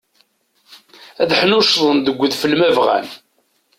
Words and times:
Ad 1.21 1.31
ḥnuccḍen 1.39 1.97
deg 2.01 2.17
udfel 2.19 2.53
ma 2.57 2.69
bɣan. 2.77 3.07